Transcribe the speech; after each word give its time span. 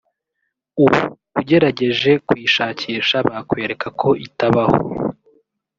ubu 0.83 1.01
ugerageje 1.39 2.11
kuyishakisha 2.27 3.17
bakwereka 3.27 3.87
ko 3.99 4.09
itabaho 4.27 4.77